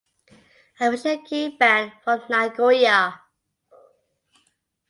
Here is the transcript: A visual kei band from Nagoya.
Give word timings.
A 0.79 0.85
visual 0.89 1.19
kei 1.27 1.47
band 1.59 1.91
from 2.03 2.19
Nagoya. 2.27 2.99